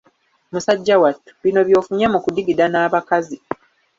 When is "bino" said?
1.43-1.61